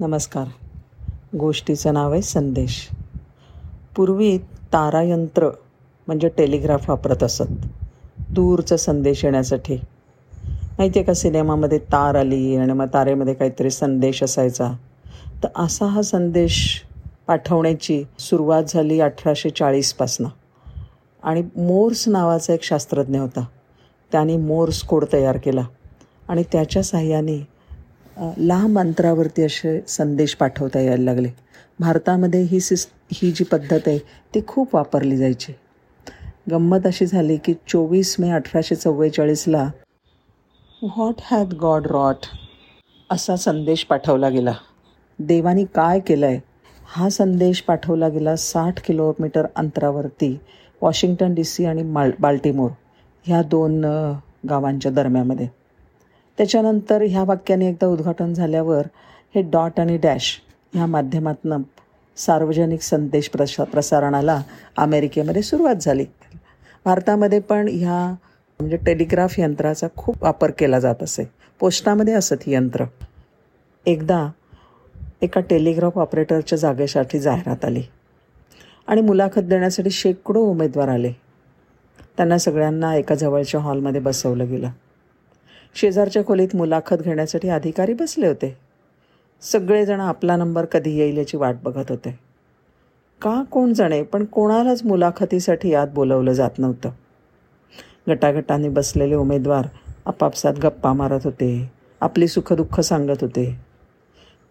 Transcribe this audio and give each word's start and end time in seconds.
नमस्कार. 0.00 0.46
गोष्टीचं 1.36 1.94
नाव 1.94 2.12
आहे 2.12 2.22
संदेश. 2.22 2.88
पूर्वी 3.96 4.38
तारायंत्र 4.72 5.48
म्हणजे 6.06 6.28
टेलिग्राफ 6.28 6.90
वापरत 6.90 7.22
असत. 7.22 7.42
दूरचा 8.30 8.76
संदेश 8.76 9.24
येण्यासाठी. 9.24 9.74
माहिती 10.46 10.98
आहे 10.98 11.02
का 11.02 11.14
सिनेमामध्ये 11.14 11.78
तार 11.78 12.14
आली 12.14 12.56
आणि 12.56 12.72
मग 12.72 12.86
तारेमध्ये 12.94 13.34
काहीतरी 13.34 13.70
संदेश 13.70 14.22
असायचा. 14.22 14.72
तर 15.44 15.48
असा 15.56 15.86
हा 15.86 16.02
संदेश 16.02 16.82
पाठवण्याची 17.26 18.04
सुरुवात 18.18 18.62
झाली 18.68 19.00
अठराशे 19.00 19.50
चाळीसपासनं 19.50 20.28
आणि 21.22 21.42
मोर्स 21.42 22.08
नावाचा 22.08 22.54
एक 22.54 22.62
शास्त्रज्ञ 22.62 23.18
होता. 23.18 23.44
त्याने 24.12 24.36
मोर्स 24.36 24.82
कोड 24.82 25.04
तयार 25.12 25.36
केला. 25.36 25.64
आणि 26.28 26.42
त्याच्या 26.52 26.82
साह्याने 26.82 27.55
लांब 28.16 28.78
अंतरावरती 28.78 29.42
असे 29.42 29.80
संदेश 29.88 30.34
पाठवता 30.36 30.80
यायला 30.80 31.04
लागले. 31.04 31.28
भारतामध्ये 31.80 32.40
ही 32.42 32.60
सिस 32.60 32.86
ही 33.12 33.30
जी 33.32 33.44
पद्धत 33.44 33.86
आहे 33.86 33.98
ती 34.34 34.40
खूप 34.48 34.74
वापरली 34.74 35.16
जायची. 35.16 35.52
गंमत 36.50 36.86
अशी 36.86 37.06
झाली 37.06 37.36
की 37.44 37.54
चोवीस 37.68 38.14
मे 38.20 38.30
अठराशे 38.30 38.74
चव्वेचाळीसला 38.74 39.68
व्हॉट 40.82 41.20
हॅथ 41.24 41.54
गॉड 41.60 41.86
रॉट 41.86 42.26
असा 43.10 43.36
संदेश 43.36 43.84
पाठवला 43.84 44.28
गेला. 44.28 44.52
देवानी 45.18 45.64
काय 45.74 46.00
केलं 46.00 46.26
आहे 46.26 46.40
हा 46.88 47.08
संदेश 47.10 47.60
पाठवला 47.62 48.08
गेला 48.08 48.34
साठ 48.36 48.80
किलोमीटर 48.86 49.46
अंतरावरती 49.56 50.36
वॉशिंग्टन 50.82 51.34
डी 51.34 51.44
सी 51.44 51.64
आणि 51.66 51.82
माल 51.82 52.10
बाल्टिमोर 52.20 52.70
ह्या 53.26 53.42
दोन 53.42 53.80
गावांच्या 54.48 54.92
दरम्यामध्ये 54.92 55.48
त्याच्यानंतर 56.38 57.02
ह्या 57.02 57.24
वाक्याने 57.24 57.68
एकदा 57.68 57.86
उद्घाटन 57.86 58.34
झाल्यावर 58.34 58.86
हे 59.34 59.42
डॉट 59.42 59.80
आणि 59.80 59.96
डॅश 59.96 60.40
ह्या 60.74 60.86
माध्यमातनं 60.86 61.62
सार्वजनिक 62.16 62.82
संदेश 62.82 63.28
प्रसा 63.28 63.64
प्रसारणाला 63.64 64.42
अमेरिकेमध्ये 64.76 65.42
सुरुवात 65.42 65.74
झाली. 65.80 66.04
भारतामध्ये 66.84 67.40
पण 67.40 67.68
ह्या 67.68 68.14
म्हणजे 68.60 68.76
टेलिग्राफ 68.76 69.34
यंत्राचा 69.38 69.86
खूप 69.96 70.24
वापर 70.24 70.50
केला 70.50 70.78
जात 70.78 71.02
असे. 71.02 71.30
पोस्टामध्ये 71.60 72.14
असत 72.14 72.36
ही 72.46 72.54
यंत्र. 72.54 72.84
एकदा 73.86 74.28
एका 75.22 75.40
टेलिग्राफ 75.40 75.98
ऑपरेटरच्या 75.98 76.58
जागेसाठी 76.58 77.18
जाहिरात 77.18 77.64
आली. 77.64 77.82
आणि 78.86 79.00
मुलाखत 79.00 79.40
देण्यासाठी 79.40 79.90
शेकडो 79.90 80.40
उमेदवार 80.40 80.88
आले. 80.88 81.12
त्यांना 82.16 82.38
सगळ्यांना 82.38 82.96
एका 82.96 83.14
जवळच्या 83.14 83.60
हॉलमध्ये 83.60 84.00
बसवलं 84.00 84.46
गेलं. 84.46 84.70
शेजारच्या 85.76 86.24
खोलीत 86.26 86.48
मुलाखत 86.54 86.96
घेण्यासाठी 86.96 87.48
अधिकारी 87.48 87.92
बसले 87.92 88.26
होते. 88.26 88.56
सगळेजण 89.42 90.00
आपला 90.00 90.36
नंबर 90.36 90.64
कधी 90.64 90.98
येईल 90.98 91.16
याची 91.16 91.36
वाट 91.36 91.56
बघत 91.62 91.84
होते. 91.88 92.18
का 93.22 93.42
कोण 93.42 93.72
जाणे 93.72 94.02
पण 94.02 94.24
कोणालाच 94.24 94.84
मुलाखतीसाठी 94.84 95.74
आत 95.74 95.86
बोलवलं 95.94 96.32
जात 96.32 96.50
नव्हतं. 96.58 96.90
गटागटाने 98.08 98.68
बसलेले 98.68 99.14
उमेदवार 99.14 99.66
आपापसात 100.06 100.54
गप्पा 100.54 100.92
मारत 100.92 101.20
होते 101.24 101.72
आपली 102.00 102.28
सुखदुःख 102.28 102.80
सांगत 102.80 103.16
होते. 103.20 103.60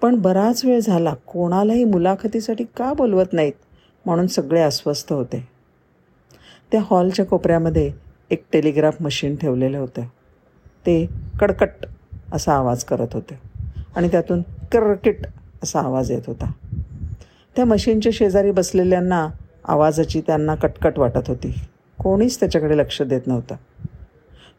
पण 0.02 0.16
बराच 0.16 0.66
वेळ 0.66 0.80
झाला 0.80 1.14
कोणालाही 1.14 1.84
मुलाखतीसाठी 1.84 2.64
का 2.64 2.94
बोलवत 2.94 3.34
नाहीत 3.34 3.54
म्हणून 4.06 4.28
सगळे 4.28 4.62
अस्वस्थ 4.62 5.14
होते. 5.14 5.48
त्या 6.72 6.82
हॉलच्या 6.84 7.26
कोपऱ्यामध्ये 7.26 7.92
एक 8.32 8.44
टेलिग्राफ 8.54 9.02
मशीन 9.02 9.36
ठेवलेलं 9.36 9.78
होतं. 9.78 10.02
ते 10.86 11.09
कडकट 11.39 11.86
असा 12.31 12.53
आवाज 12.53 12.83
करत 12.83 13.08
होते. 13.14 13.39
आणि 13.95 14.08
त्यातून 14.08 14.41
करकिट 14.72 15.25
असा 15.64 15.80
आवाज 15.80 16.11
येत 16.11 16.22
होता. 16.27 16.52
त्या 17.55 17.66
मशीनच्या 17.66 18.11
शेजारी 18.16 18.52
बसलेल्यांना 18.52 19.27
आवाजाची 19.67 20.22
त्यांना 20.22 20.55
कटकट 20.55 21.00
वाटत 21.00 21.27
होती. 21.27 21.55
कोणीच 22.03 22.39
त्याच्याकडे 22.39 22.77
लक्ष 22.77 23.02
देत 23.02 23.21
नव्हतं. 23.27 23.55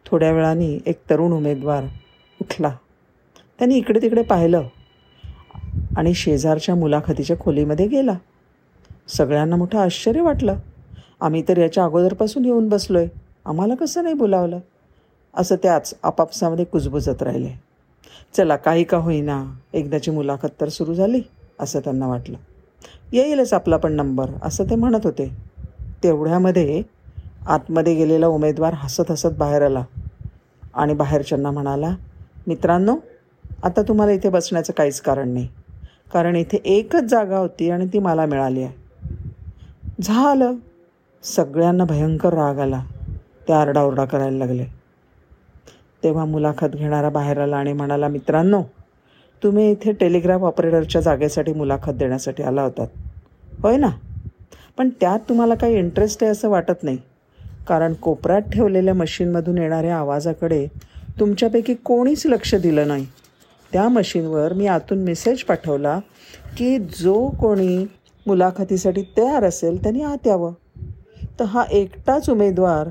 थोड्या 0.06 0.32
वेळाने 0.32 0.78
एक 0.86 1.00
तरुण 1.10 1.32
उमेदवार 1.32 1.84
उठला. 2.40 2.70
त्यांनी 3.58 3.76
इकडे 3.76 4.02
तिकडे 4.02 4.22
पाहिलं 4.22 4.62
आणि 5.96 6.14
शेजारच्या 6.14 6.74
मुलाखतीच्या 6.74 7.36
खोलीमध्ये 7.38 7.86
गेला. 7.86 8.14
सगळ्यांना 9.08 9.56
मोठं 9.56 9.78
आश्चर्य 9.78 10.20
वाटलं. 10.20 10.56
आम्ही 11.20 11.42
तर 11.48 11.58
याच्या 11.58 11.84
अगोदरपासून 11.84 12.44
येऊन 12.44 12.68
बसलो 12.68 12.98
आहे 12.98 13.08
आम्हाला 13.46 13.74
कसं 13.74 14.02
नाही 14.02 14.14
बोलावलं? 14.14 14.58
असं 15.36 15.56
त्याच 15.62 15.94
आपापसामध्ये 16.02 16.64
कुजबुजत 16.64 17.22
राहिले. 17.22 17.50
चला 18.36 18.56
काही 18.56 18.84
का 18.84 18.96
होईना 18.96 19.54
एकदाची 19.72 20.10
मुलाखत 20.10 20.48
तर 20.60 20.68
सुरू 20.68 20.94
झाली 20.94 21.20
असं 21.60 21.80
त्यांना 21.80 22.06
वाटलं. 22.06 22.36
येईलच 23.12 23.52
आपला 23.52 23.76
पण 23.76 23.92
नंबर 23.92 24.30
असं 24.42 24.64
ते 24.64 24.74
म्हणत 24.74 25.00
होते. 25.04 25.36
तेवढ्यामध्ये 26.02 26.82
आतमध्ये 27.46 27.94
गेलेला 27.94 28.26
उमेदवार 28.26 28.74
हसत 28.76 29.10
हसत 29.10 29.34
बाहेर 29.38 29.62
आला 29.62 29.84
आणि 30.74 30.94
बाहेरच्यांना 30.94 31.50
म्हणाला 31.50 31.96
मित्रांनो 32.46 32.96
आता 33.62 33.82
तुम्हाला 33.82 34.12
इथे 34.12 34.28
बसण्याचं 34.28 34.72
काहीच 34.72 35.00
कारण 35.00 35.28
नाही. 35.28 35.48
कारण 36.12 36.36
इथे 36.36 36.58
एकच 36.64 37.02
जागा 37.02 37.38
होती 37.38 37.70
आणि 37.70 37.86
ती 37.86 37.98
मला 37.98 38.26
मिळाली 38.26 38.62
आहे. 38.62 38.72
झालं. 40.02 40.54
सगळ्यांना 41.22 41.84
भयंकर 41.84 42.34
राग 42.34 42.58
आला. 42.58 42.84
ते 43.48 43.52
आरडाओरडा 43.52 44.04
करायला 44.04 44.38
लागले. 44.38 44.75
तेव्हा 46.06 46.24
मुलाखत 46.24 46.66
घेणारा 46.66 47.08
बाहेर 47.08 47.38
आला 47.38 47.56
आणि 47.56 47.72
म्हणाला 47.72 48.08
मित्रांनो 48.08 48.62
तुम्ही 49.42 49.70
इथे 49.70 49.92
टेलिग्राफ 49.92 50.40
ऑपरेटरच्या 50.40 51.00
जागेसाठी 51.00 51.52
मुलाखत 51.52 51.92
देण्यासाठी 51.92 52.42
आला 52.42 52.62
होतात. 52.62 52.86
होय 53.62 53.76
ना. 53.76 53.88
पण 54.78 54.88
त्यात 55.00 55.18
तुम्हाला 55.28 55.54
काही 55.54 55.78
इंटरेस्ट 55.78 56.22
आहे 56.22 56.32
असं 56.32 56.48
वाटत 56.48 56.82
नाही. 56.82 56.98
कारण 57.68 57.92
कोपऱ्यात 57.92 58.40
ठेवलेल्या 58.40 58.94
मशीनमधून 58.94 59.58
येणाऱ्या 59.58 59.96
आवाजाकडे 59.96 60.66
तुमच्यापैकी 61.20 61.74
कोणीच 61.74 62.26
लक्ष 62.26 62.54
दिलं 62.54 62.88
नाही. 62.88 63.06
त्या 63.72 63.88
मशीनवर 63.88 64.52
मी 64.52 64.66
आतून 64.66 64.98
मेसेज 64.98 65.42
पाठवला 65.42 66.00
की 66.56 66.78
जो 66.78 67.30
कोणी 67.30 67.86
मुलाखतीसाठी 68.26 69.02
तयार 69.02 69.44
असेल 69.44 69.82
त्यांनी 69.82 70.02
आत 70.02 70.26
यावं. 70.26 70.52
तर 71.40 71.44
हा 71.44 71.64
एकटाच 71.70 72.30
उमेदवार 72.30 72.88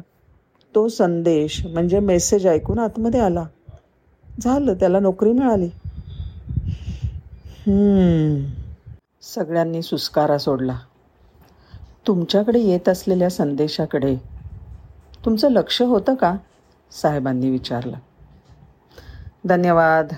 तो 0.76 0.88
संदेश 0.88 1.66
म्हणजे 1.66 2.00
मेसेज 2.00 2.48
ऐकून 2.48 2.80
आतमध्ये 2.80 3.20
आला. 3.20 3.46
झालं 4.42 4.74
त्याला 4.74 5.00
नोकरी 5.00 5.32
मिळाली. 5.32 5.70
सगळ्यांनी 9.22 9.82
सुस्कारा 9.82 10.38
सोडला. 10.38 10.78
तुमच्याकडे 12.08 12.60
येत 12.60 12.90
असलेल्या 12.90 13.30
संदेशाकडे 13.30 14.16
तुमचं 15.26 15.52
लक्ष 15.52 15.82
होतं 15.82 16.16
का? 16.16 16.36
साहेबांनी 16.92 17.50
विचारलं. 17.50 17.98
धन्यवाद. 19.46 20.14